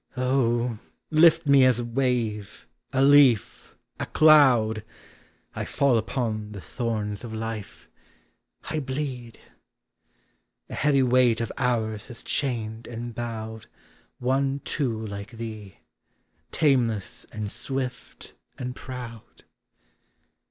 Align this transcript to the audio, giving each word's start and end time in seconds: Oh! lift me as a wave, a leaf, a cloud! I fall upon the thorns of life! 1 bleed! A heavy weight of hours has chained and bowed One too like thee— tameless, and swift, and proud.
Oh! 0.17 0.79
lift 1.11 1.45
me 1.45 1.63
as 1.63 1.79
a 1.79 1.85
wave, 1.85 2.65
a 2.91 3.03
leaf, 3.03 3.75
a 3.99 4.07
cloud! 4.07 4.83
I 5.53 5.63
fall 5.63 5.95
upon 5.99 6.53
the 6.53 6.59
thorns 6.59 7.23
of 7.23 7.35
life! 7.35 7.87
1 8.71 8.79
bleed! 8.79 9.37
A 10.69 10.73
heavy 10.73 11.03
weight 11.03 11.39
of 11.39 11.51
hours 11.55 12.07
has 12.07 12.23
chained 12.23 12.87
and 12.87 13.13
bowed 13.13 13.67
One 14.17 14.61
too 14.61 15.05
like 15.05 15.33
thee— 15.33 15.77
tameless, 16.61 17.25
and 17.25 17.51
swift, 17.51 18.33
and 18.57 18.75
proud. 18.75 19.43